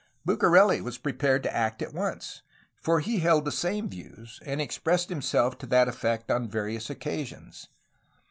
BucareU 0.27 0.81
was 0.81 0.97
prepared 0.97 1.43
to 1.43 1.55
act 1.55 1.79
at 1.83 1.93
once, 1.93 2.41
for 2.75 3.01
he 3.01 3.19
held 3.19 3.45
the 3.45 3.51
same 3.51 3.87
views, 3.87 4.39
and 4.43 4.59
expressed 4.59 5.09
himself 5.09 5.59
to 5.59 5.67
that 5.67 5.87
effect 5.87 6.31
on 6.31 6.49
various 6.49 6.89
oc 6.89 6.97
casions. 6.99 7.67